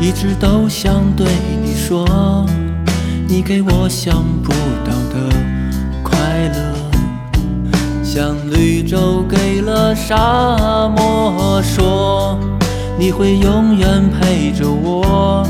[0.00, 1.26] 一直都想对
[1.62, 2.46] 你说，
[3.28, 4.50] 你给我想不
[4.82, 5.28] 到的
[6.02, 6.18] 快
[6.54, 6.74] 乐，
[8.02, 12.38] 像绿洲给了沙漠，说
[12.98, 15.46] 你会永远陪着我，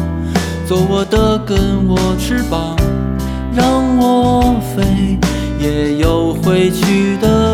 [0.67, 2.77] 做我的根，我翅膀，
[3.55, 3.67] 让
[3.99, 5.17] 我飞，
[5.61, 7.50] 也有回去的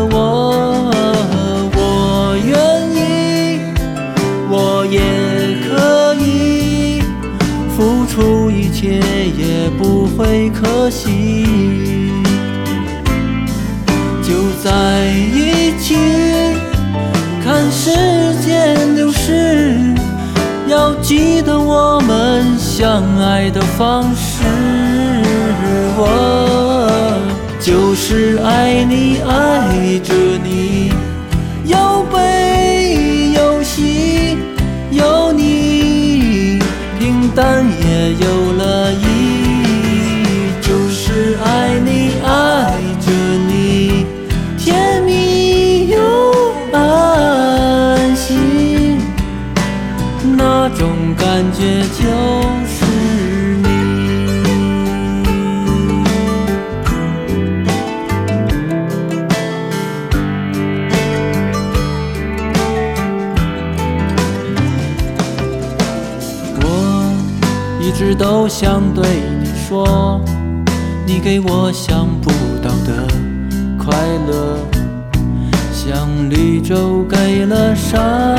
[8.17, 8.99] 出一切，
[9.37, 11.45] 也不会可惜。
[14.23, 15.95] 就在一起，
[17.43, 17.91] 看时
[18.43, 19.77] 间流逝，
[20.67, 24.41] 要记得我们相爱的方式。
[25.99, 27.21] 我
[27.59, 30.15] 就是爱你，爱着
[51.57, 52.05] 觉就
[52.67, 52.85] 是
[53.63, 53.67] 你。
[66.61, 66.65] 我
[67.81, 69.03] 一直都想对
[69.41, 70.21] 你说，
[71.07, 72.29] 你给我想不
[72.61, 73.07] 到的
[73.83, 73.97] 快
[74.29, 74.59] 乐，
[75.73, 78.36] 像绿洲给了沙，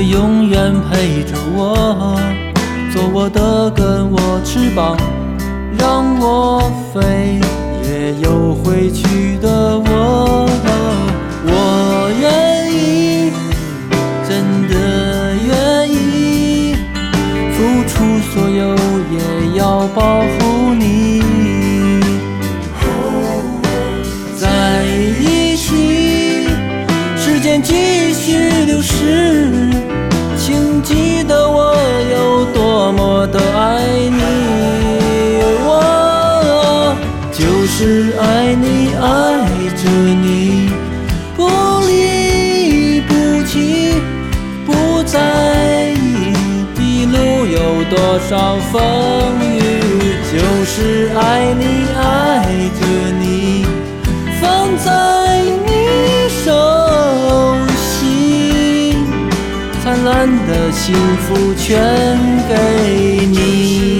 [0.00, 2.18] 会永远陪着我，
[2.90, 4.96] 做我的根，我翅膀，
[5.78, 7.38] 让我飞，
[7.84, 10.48] 也有回去的我。
[11.44, 13.30] 我愿意。
[14.26, 16.76] 真的愿意。
[17.52, 18.74] 付出所有，
[19.12, 21.22] 也要保护你。
[24.38, 24.82] 在
[25.20, 26.48] 一起，
[27.18, 29.50] 时间继续流逝，
[30.50, 31.76] 请记得我
[32.10, 34.20] 有多么的爱你。
[35.62, 36.92] 我
[37.30, 39.06] 就是爱你，爱
[39.80, 40.72] 着你，
[41.36, 41.46] 不
[41.86, 43.12] 离不
[43.46, 43.94] 弃。
[44.66, 45.20] 不在
[45.92, 46.34] 意
[46.80, 47.14] 一路
[47.46, 48.82] 有多少风
[49.40, 49.54] 雨，
[50.32, 50.34] 就
[50.64, 51.62] 是爱你，
[51.96, 52.02] 爱
[52.80, 52.80] 着
[60.12, 60.16] 我，
[60.48, 63.99] 的幸福全给你。